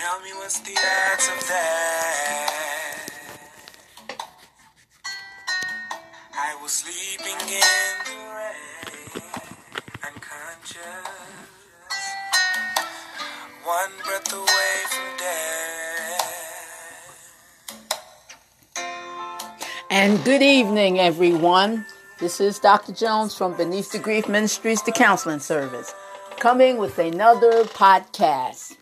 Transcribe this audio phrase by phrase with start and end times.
[0.00, 3.06] Tell me what's the odds of that?
[6.32, 7.60] I was sleeping in
[8.06, 9.22] the rain,
[10.02, 10.80] unconscious,
[13.62, 16.40] one breath away from death.
[19.90, 21.84] And good evening, everyone.
[22.20, 22.92] This is Dr.
[22.92, 25.94] Jones from Beneath the Grief Ministries, the counseling service,
[26.38, 28.76] coming with another podcast.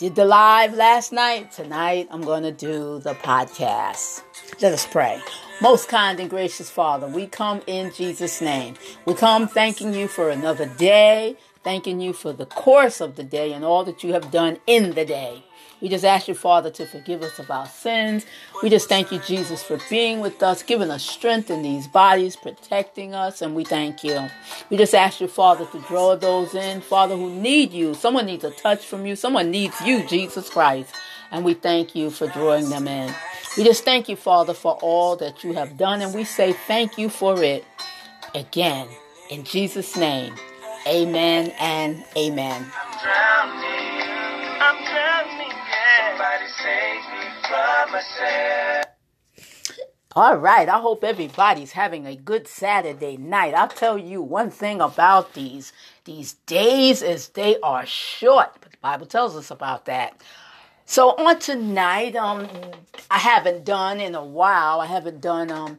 [0.00, 1.52] Did the live last night.
[1.52, 4.22] Tonight, I'm going to do the podcast.
[4.62, 5.20] Let us pray.
[5.60, 8.76] Most kind and gracious Father, we come in Jesus' name.
[9.04, 13.52] We come thanking you for another day, thanking you for the course of the day
[13.52, 15.44] and all that you have done in the day.
[15.80, 18.26] We just ask you, Father, to forgive us of our sins.
[18.62, 22.36] We just thank you, Jesus, for being with us, giving us strength in these bodies,
[22.36, 24.28] protecting us, and we thank you.
[24.68, 27.94] We just ask you, Father, to draw those in, Father, who need you.
[27.94, 29.16] Someone needs a touch from you.
[29.16, 30.94] Someone needs you, Jesus Christ.
[31.30, 33.14] And we thank you for drawing them in.
[33.56, 36.98] We just thank you, Father, for all that you have done, and we say thank
[36.98, 37.64] you for it
[38.34, 38.86] again.
[39.28, 40.34] In Jesus' name,
[40.86, 42.66] amen and amen.
[50.16, 53.54] All right, I hope everybody's having a good Saturday night.
[53.54, 55.72] I'll tell you one thing about these
[56.04, 60.20] these days is they are short, but the Bible tells us about that.
[60.84, 62.48] So on tonight, um,
[63.08, 64.80] I haven't done in a while.
[64.80, 65.78] I haven't done um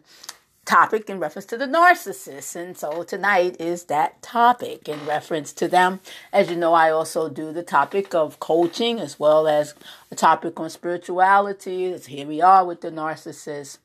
[0.72, 5.68] topic in reference to the narcissist, and so tonight is that topic in reference to
[5.68, 6.00] them.
[6.32, 9.76] As you know, I also do the topic of coaching as well as
[10.12, 11.98] a topic on spirituality.
[11.98, 13.80] Here we are with the narcissist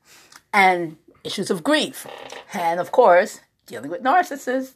[0.52, 2.06] and issues of grief,
[2.54, 4.74] and of course, dealing with narcissists,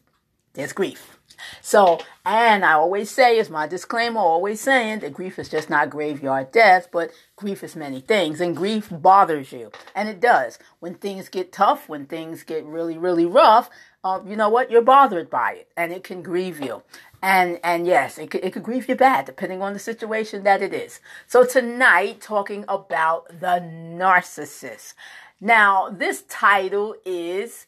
[0.60, 1.18] there's grief.
[1.62, 5.88] So, and I always say, as my disclaimer, always saying that grief is just not
[5.88, 10.58] graveyard death, but grief is many things, and grief bothers you, and it does.
[10.80, 13.70] When things get tough, when things get really, really rough,
[14.04, 14.70] uh, you know what?
[14.70, 16.82] You're bothered by it, and it can grieve you.
[17.22, 20.62] And and yes, it could, it could grieve you bad, depending on the situation that
[20.62, 21.00] it is.
[21.26, 24.94] So tonight, talking about the narcissist.
[25.40, 27.66] Now, this title is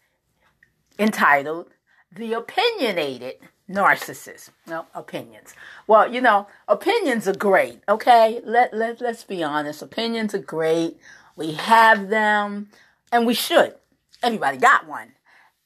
[0.99, 1.69] entitled
[2.15, 3.37] "The Opinionated."
[3.73, 4.50] narcissist.
[4.67, 5.55] No, opinions.
[5.87, 8.41] Well, you know, opinions are great, okay?
[8.45, 9.83] Let, let, let's be honest.
[9.83, 10.99] Opinions are great.
[11.37, 12.69] We have them,
[13.11, 13.75] and we should.
[14.22, 15.12] Everybody got one.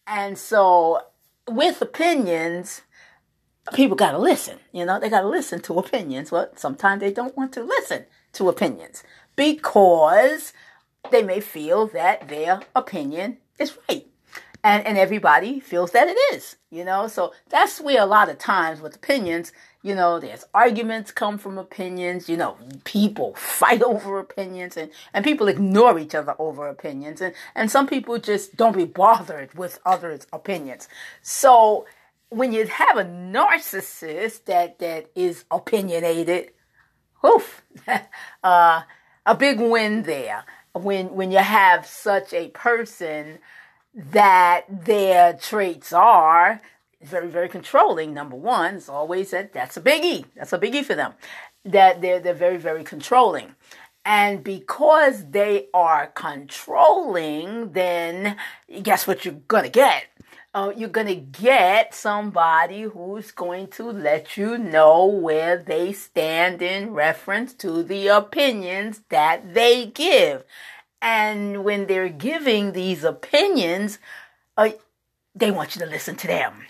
[0.07, 1.01] And so,
[1.49, 2.83] with opinions,
[3.75, 4.59] people got to listen.
[4.73, 6.31] You know, they got to listen to opinions.
[6.31, 9.03] Well, sometimes they don't want to listen to opinions
[9.35, 10.53] because
[11.11, 14.07] they may feel that their opinion is right
[14.67, 17.07] and and everybody feels that it is you know?
[17.09, 21.57] So that's where a lot of times with opinions you know there's arguments come from
[21.59, 27.21] opinions you know people fight over opinions and and people ignore each other over opinions.
[27.21, 30.89] And and some people just don't be bothered with others opinions.
[31.23, 31.87] So
[32.29, 36.51] when you have a narcissist that that is opinionated
[37.25, 37.63] oof
[38.45, 38.83] uh,
[39.25, 40.45] a big win there.
[40.75, 43.39] When when you have such a person
[43.97, 46.61] that their traits are
[47.03, 48.13] very, very controlling.
[48.13, 50.27] Number one, it's always that that's a biggie.
[50.37, 51.15] That's a biggie for them.
[51.65, 53.55] That they're they're very, very controlling.
[54.05, 58.37] And because they are controlling, then
[58.83, 60.05] guess what you're gonna get?
[60.55, 66.93] Uh, you're gonna get somebody who's going to let you know where they stand in
[66.93, 70.45] reference to the opinions that they give.
[71.01, 73.99] And when they're giving these opinions,
[74.57, 74.71] uh,
[75.35, 76.65] they want you to listen to them.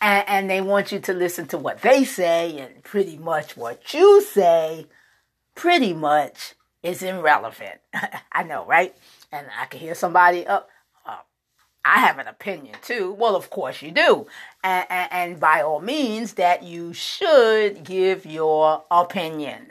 [0.00, 3.92] And, and they want you to listen to what they say, and pretty much what
[3.92, 4.86] you say,
[5.54, 7.80] pretty much is irrelevant.
[8.32, 8.94] I know, right?
[9.32, 10.70] And I can hear somebody up.
[11.04, 11.18] Uh,
[11.84, 13.12] I have an opinion too.
[13.12, 14.26] Well, of course you do.
[14.62, 19.70] And, and, and by all means, that you should give your opinion.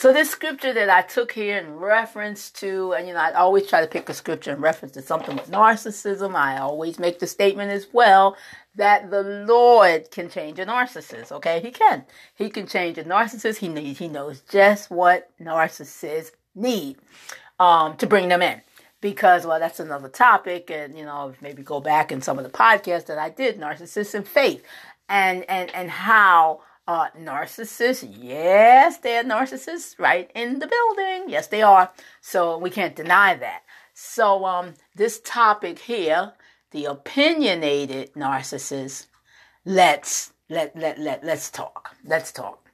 [0.00, 3.66] So this scripture that I took here in reference to, and you know, I always
[3.66, 6.34] try to pick a scripture in reference to something with narcissism.
[6.34, 8.34] I always make the statement as well
[8.76, 11.30] that the Lord can change a narcissist.
[11.32, 12.06] Okay, He can.
[12.34, 13.58] He can change a narcissist.
[13.58, 13.98] He needs.
[13.98, 16.96] He knows just what narcissists need
[17.58, 18.62] um, to bring them in.
[19.02, 22.50] Because well, that's another topic, and you know, maybe go back in some of the
[22.50, 24.64] podcasts that I did, narcissists and faith,
[25.10, 31.28] and and and how uh, narcissists, yes, they're narcissists right in the building.
[31.28, 31.90] Yes, they are.
[32.20, 33.62] So we can't deny that.
[33.94, 36.32] So um, this topic here,
[36.72, 39.06] the opinionated narcissist,
[39.64, 41.96] let's let let let let's talk.
[42.04, 42.68] Let's talk.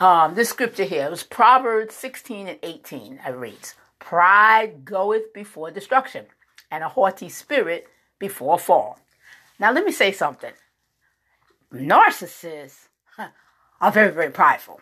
[0.00, 1.10] um, this scripture here.
[1.10, 3.20] Was Proverbs 16 and 18.
[3.24, 6.26] I reads, Pride goeth before destruction,
[6.70, 7.88] and a haughty spirit
[8.18, 8.98] before fall.
[9.58, 10.52] Now, let me say something.
[11.72, 12.88] Narcissists
[13.80, 14.80] are very, very prideful.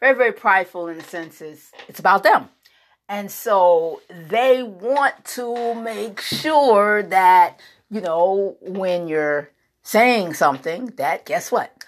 [0.00, 2.48] Very, very prideful in the senses it's about them.
[3.08, 7.60] And so they want to make sure that,
[7.90, 9.50] you know, when you're
[9.82, 11.84] saying something, that guess what?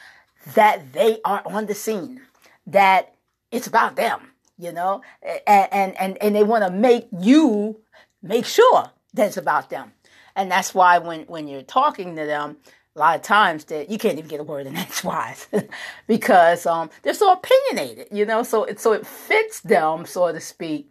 [0.54, 2.20] That they are on the scene,
[2.66, 3.14] that
[3.50, 4.20] it's about them,
[4.58, 5.02] you know,
[5.46, 7.80] and, and, and, and they want to make you
[8.22, 9.92] make sure that it's about them.
[10.36, 12.56] And that's why when, when you're talking to them,
[12.94, 15.48] a lot of times that you can't even get a word in edgewise
[16.06, 18.42] because um, they're so opinionated, you know.
[18.42, 20.90] So it so it fits them, so to speak,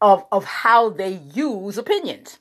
[0.00, 2.38] of of how they use opinions,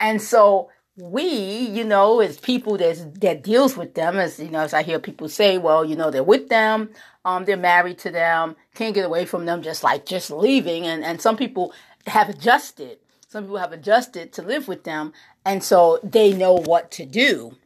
[0.00, 4.60] and so we, you know, as people that that deals with them, as you know,
[4.60, 6.90] as I hear people say, well, you know, they're with them,
[7.24, 11.04] um, they're married to them, can't get away from them, just like just leaving, and
[11.04, 11.72] and some people
[12.06, 12.98] have adjusted.
[13.26, 15.12] Some people have adjusted to live with them,
[15.44, 17.56] and so they know what to do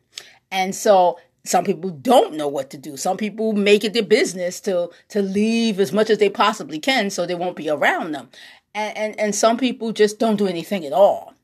[0.51, 2.97] and so some people don't know what to do.
[2.97, 7.11] Some people make it their business to to leave as much as they possibly can
[7.11, 8.29] so they won't be around them.
[8.75, 11.35] And and, and some people just don't do anything at all.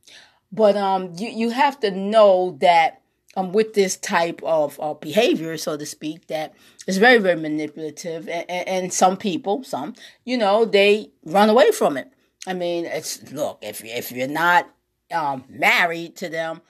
[0.53, 3.01] But um you, you have to know that
[3.37, 6.55] um with this type of uh, behavior, so to speak, that
[6.87, 11.97] is very, very manipulative and, and some people, some, you know, they run away from
[11.97, 12.13] it.
[12.47, 14.69] I mean, it's look, if if you're not
[15.11, 16.61] um married to them,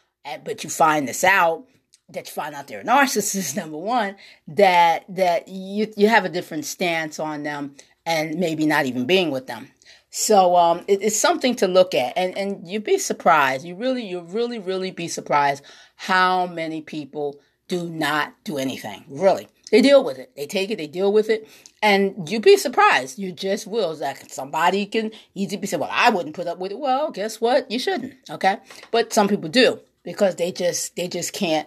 [0.45, 1.67] but you find this out,
[2.11, 4.17] that you find out they're a narcissist number one
[4.49, 7.75] that that you you have a different stance on them
[8.07, 9.69] and maybe not even being with them.
[10.11, 12.17] So um, it, it's something to look at.
[12.17, 13.65] And and you'd be surprised.
[13.65, 15.65] You really you really really be surprised
[15.97, 19.05] how many people do not do anything.
[19.09, 19.49] Really.
[19.71, 20.31] They deal with it.
[20.37, 20.77] They take it.
[20.77, 21.49] They deal with it.
[21.83, 23.19] And you'd be surprised.
[23.19, 23.95] You just will.
[23.95, 26.79] Like somebody can easily be said well i wouldn't put up with it.
[26.79, 27.71] Well guess what?
[27.71, 28.15] You shouldn't.
[28.31, 28.59] Okay?
[28.91, 31.67] But some people do because they just they just can't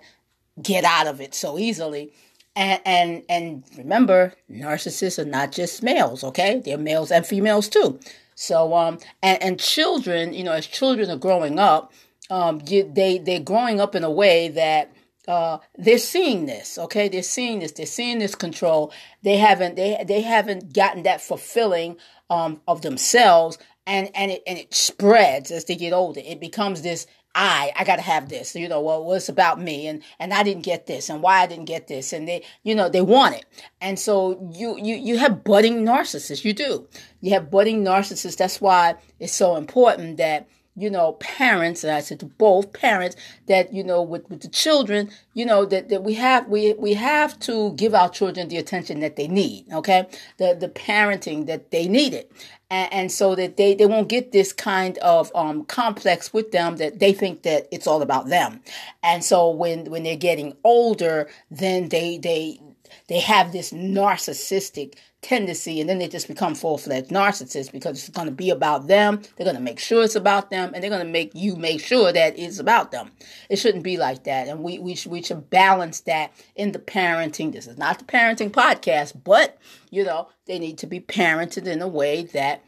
[0.62, 2.12] get out of it so easily.
[2.56, 6.62] And, and and remember, narcissists are not just males, okay?
[6.64, 8.00] They're males and females too.
[8.34, 11.92] So um and, and children, you know, as children are growing up,
[12.30, 14.92] um you, they they're growing up in a way that
[15.28, 17.10] uh, they're seeing this, okay?
[17.10, 17.74] They're seeing this.
[17.74, 18.94] They're seeing this control.
[19.24, 21.98] They haven't they they haven't gotten that fulfilling
[22.30, 26.22] um, of themselves, and and it and it spreads as they get older.
[26.24, 27.08] It becomes this
[27.40, 30.64] I, I gotta have this, you know, well, it's about me and, and I didn't
[30.64, 32.12] get this and why I didn't get this.
[32.12, 33.46] And they, you know, they want it.
[33.80, 36.44] And so you, you, you have budding narcissists.
[36.44, 36.88] You do.
[37.22, 38.38] You have budding narcissists.
[38.38, 43.16] That's why it's so important that, you know, parents, and I said to both parents
[43.48, 46.94] that, you know, with, with the children, you know, that, that we have, we, we
[46.94, 49.66] have to give our children the attention that they need.
[49.74, 50.08] Okay.
[50.38, 52.28] The, the parenting that they needed
[52.70, 56.78] and, and, so that they, they won't get this kind of um, complex with them
[56.78, 58.62] that they think that it's all about them.
[59.02, 62.60] And so when when they're getting older, then they they
[63.08, 68.28] they have this narcissistic tendency and then they just become full-fledged narcissists because it's going
[68.28, 69.22] to be about them.
[69.36, 71.82] They're going to make sure it's about them and they're going to make you make
[71.82, 73.12] sure that it's about them.
[73.50, 76.80] It shouldn't be like that and we, we, should, we should balance that in the
[76.80, 77.52] parenting.
[77.52, 79.58] This is not the parenting podcast but
[79.90, 82.64] you know they need to be parented in a way that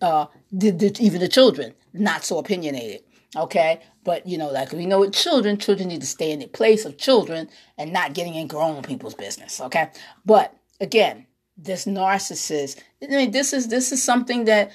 [0.00, 3.02] uh, the, the, even the children not so opinionated
[3.36, 6.46] okay but you know like we know with children children need to stay in the
[6.46, 9.90] place of children and not getting in grown people's business okay
[10.24, 12.80] but again this narcissist.
[13.02, 14.72] I mean, this is this is something that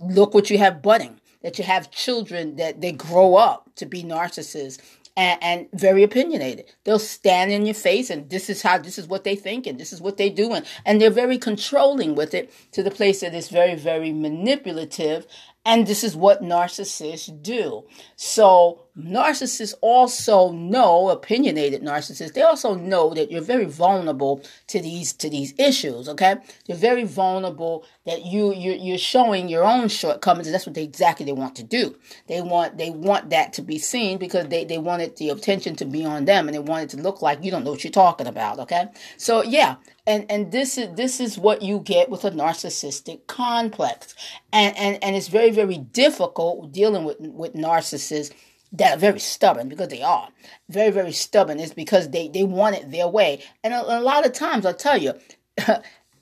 [0.00, 1.20] look what you have budding.
[1.42, 4.78] That you have children that they grow up to be narcissists
[5.16, 6.66] and, and, very opinionated.
[6.84, 9.80] They'll stand in your face and this is how this is what they think and
[9.80, 13.20] this is what they do and, and they're very controlling with it to the place
[13.20, 15.26] that it's very, very manipulative
[15.64, 17.84] and this is what narcissists do.
[18.16, 25.12] So narcissists also know, opinionated narcissists, they also know that you're very vulnerable to these
[25.14, 26.08] to these issues.
[26.08, 26.36] Okay,
[26.66, 30.82] you're very vulnerable that you you're, you're showing your own shortcomings, and that's what they
[30.82, 31.94] exactly they want to do.
[32.26, 35.84] They want they want that to be seen because they they wanted the attention to
[35.84, 37.90] be on them, and they want it to look like you don't know what you're
[37.90, 38.58] talking about.
[38.60, 38.86] Okay,
[39.18, 39.76] so yeah,
[40.10, 44.14] and and this is this is what you get with a narcissistic complex.
[44.52, 48.32] And and and it's very very difficult dealing with with narcissists
[48.72, 50.28] that are very stubborn because they are.
[50.68, 53.42] Very very stubborn is because they they want it their way.
[53.62, 55.14] And a, a lot of times i'll tell you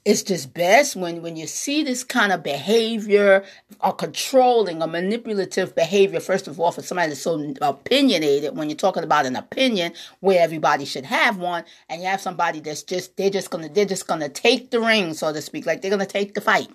[0.09, 3.45] it's just best when when you see this kind of behavior
[3.83, 8.77] or controlling or manipulative behavior first of all for somebody that's so opinionated when you're
[8.77, 13.19] talking about an opinion where everybody should have one and you have somebody that's just
[13.19, 16.07] they're just gonna they're just gonna take the ring so to speak like they're gonna
[16.07, 16.71] take the fight.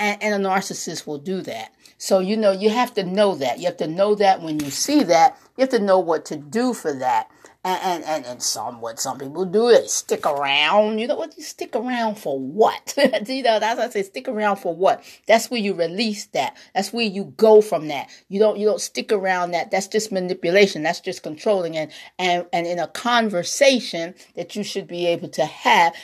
[0.00, 1.74] And, and a narcissist will do that.
[1.96, 3.58] So you know you have to know that.
[3.58, 5.36] You have to know that when you see that.
[5.56, 7.28] You have to know what to do for that
[7.68, 10.98] and, and, and, some what some people do is stick around.
[10.98, 11.36] You know what?
[11.36, 12.94] You stick around for what?
[13.28, 14.02] you know, that's what I say.
[14.02, 15.02] Stick around for what?
[15.26, 16.56] That's where you release that.
[16.74, 18.08] That's where you go from that.
[18.28, 19.70] You don't you don't stick around that.
[19.70, 20.82] That's just manipulation.
[20.82, 25.44] That's just controlling and and and in a conversation that you should be able to
[25.44, 25.94] have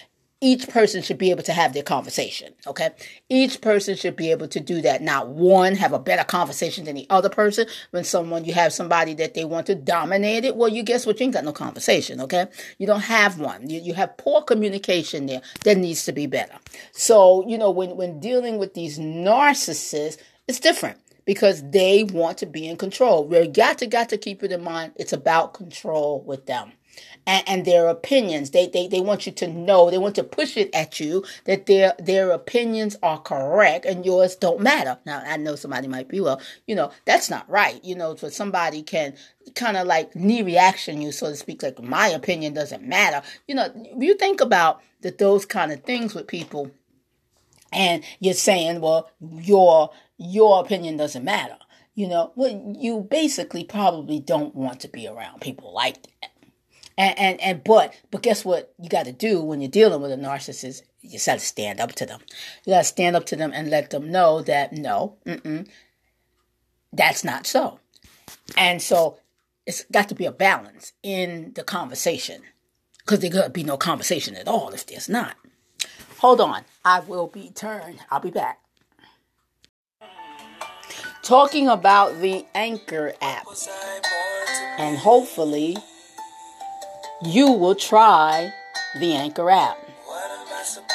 [0.45, 2.53] each person should be able to have their conversation.
[2.67, 2.91] Okay.
[3.31, 5.01] Each person should be able to do that.
[5.01, 7.67] Not one have a better conversation than the other person.
[7.93, 11.19] When someone, you have somebody that they want to dominate it, well, you guess what?
[11.19, 12.21] You ain't got no conversation.
[12.21, 12.47] Okay.
[12.77, 13.71] You don't have one.
[13.71, 16.59] You, you have poor communication there that needs to be better.
[16.93, 22.47] So, you know, when, when dealing with these narcissists, it's different because they want to
[22.47, 23.27] be in control.
[23.27, 24.93] We got to, got to keep it in mind.
[24.97, 26.73] It's about control with them
[27.27, 28.51] and, and, their opinions.
[28.51, 31.67] They, they they want you to know, they want to push it at you that
[31.67, 34.99] their their opinions are correct and yours don't matter.
[35.07, 37.83] Now I know somebody might be, well, you know, that's not right.
[37.85, 39.15] You know, so somebody can
[39.55, 43.23] kind of like knee reaction you, so to speak, like my opinion doesn't matter.
[43.47, 46.71] You know, you think about that those kind of things with people
[47.75, 51.59] and you're saying, well, your your opinion doesn't matter.
[51.95, 56.31] You know, well, you basically probably don't want to be around people like that
[56.97, 60.13] and, and, and but but guess what you got to do when you're dealing with
[60.13, 60.83] a narcissist?
[61.01, 62.21] You got to stand up to them.
[62.65, 65.17] You got to stand up to them and let them know that no,
[66.93, 67.81] that's not so.
[68.57, 69.19] And so
[69.67, 72.43] it's got to be a balance in the conversation
[72.99, 75.37] because there could be no conversation at all if there's not.
[76.19, 77.99] Hold on, I will be turned.
[78.11, 78.61] I'll be back.
[81.23, 83.47] Talking about the Anchor app,
[84.79, 85.77] and hopefully
[87.23, 88.53] you will try
[88.99, 89.79] the Anchor app.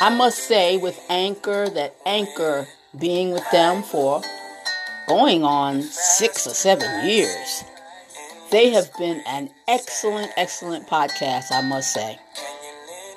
[0.01, 4.21] I must say, with Anchor, that Anchor being with them for
[5.07, 7.63] going on six or seven years,
[8.51, 12.17] they have been an excellent, excellent podcast, I must say.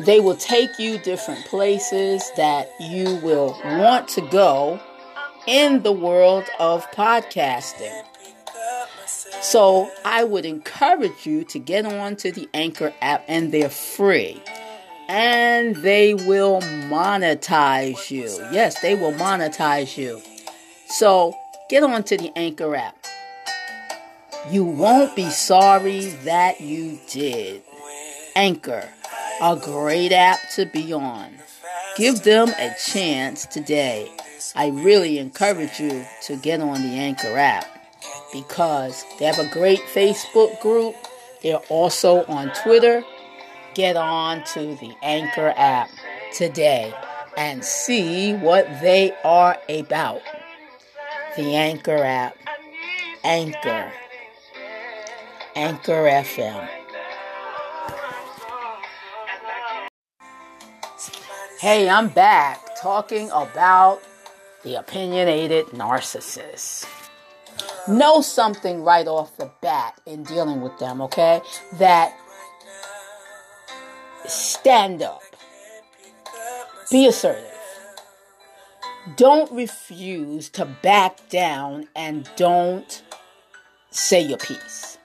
[0.01, 4.81] They will take you different places that you will want to go
[5.47, 8.05] in the world of podcasting.
[9.43, 14.41] So I would encourage you to get on to the Anchor app, and they're free.
[15.09, 18.29] And they will monetize you.
[18.53, 20.23] Yes, they will monetize you.
[20.87, 21.35] So
[21.69, 22.97] get on to the Anchor app.
[24.49, 27.63] You won't be sorry that you did.
[28.37, 28.89] Anchor,
[29.41, 31.35] a great app to be on.
[31.97, 34.09] Give them a chance today.
[34.55, 37.72] I really encourage you to get on the Anchor app
[38.33, 40.97] because they have a great Facebook group.
[41.43, 43.05] They're also on Twitter.
[43.75, 45.91] Get on to the Anchor app
[46.33, 46.93] today
[47.37, 50.23] and see what they are about.
[51.37, 52.37] The Anchor app.
[53.25, 53.93] Anchor.
[55.55, 56.69] Anchor FM.
[61.61, 64.03] Hey, I'm back talking about
[64.65, 66.87] the opinionated narcissist
[67.89, 71.41] know something right off the bat in dealing with them, okay?
[71.75, 72.17] That
[74.27, 75.23] stand up,
[76.91, 77.49] be assertive.
[79.17, 83.03] Don't refuse to back down and don't
[83.91, 84.99] say your piece.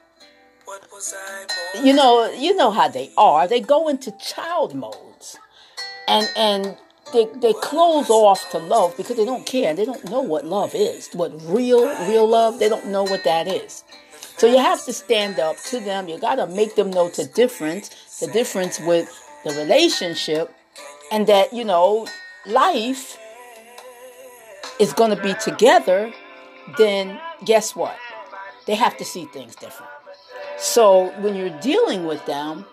[1.84, 3.48] You know, you know how they are.
[3.48, 5.38] They go into child modes.
[6.08, 6.78] And and
[7.14, 9.74] they, they close off to love because they don't care.
[9.74, 11.10] They don't know what love is.
[11.14, 13.84] What real, real love, they don't know what that is.
[14.38, 16.08] So you have to stand up to them.
[16.08, 19.10] You got to make them know the difference, the difference with
[19.44, 20.54] the relationship,
[21.12, 22.08] and that, you know,
[22.46, 23.18] life
[24.80, 26.14] is going to be together.
[26.78, 27.98] Then guess what?
[28.68, 29.92] They have to see things different.
[30.60, 32.66] So when you're dealing with them,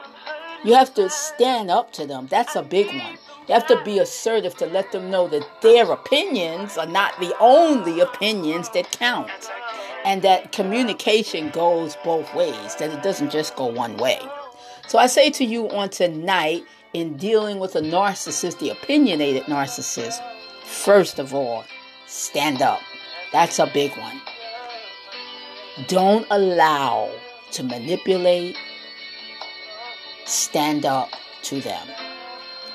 [0.65, 2.27] you have to stand up to them.
[2.27, 3.19] That's a big one.
[3.47, 7.35] You have to be assertive to let them know that their opinions are not the
[7.41, 9.31] only opinions that count.
[10.05, 14.19] And that communication goes both ways, that it doesn't just go one way.
[14.89, 20.23] So I say to you on tonight, in dealing with a narcissist, the opinionated narcissist,
[20.63, 21.65] first of all,
[22.07, 22.81] stand up.
[23.33, 24.21] That's a big one.
[25.89, 27.11] Don't allow
[27.53, 28.57] to manipulate,
[30.25, 31.11] stand up
[31.43, 31.89] to them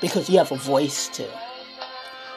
[0.00, 1.28] because you have a voice too.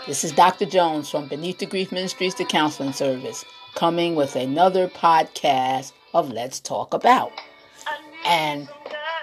[0.05, 0.65] This is Dr.
[0.65, 6.59] Jones from Beneath the Grief Ministries, the counseling service, coming with another podcast of Let's
[6.59, 7.31] Talk About.
[8.25, 8.67] And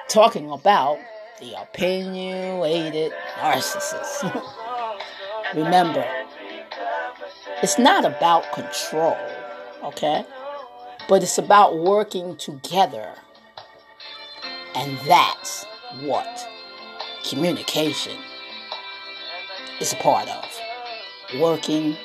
[0.08, 0.98] talking about
[1.40, 4.44] the opinionated narcissist.
[5.54, 6.06] Remember,
[7.62, 9.16] it's not about control,
[9.84, 10.24] okay?
[11.08, 13.14] But it's about working together.
[14.74, 15.64] And that's
[16.02, 16.49] what
[17.28, 18.16] communication
[19.80, 20.60] is a part of.
[21.40, 21.96] Working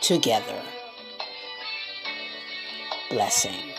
[0.00, 0.62] together.
[3.10, 3.73] Blessings.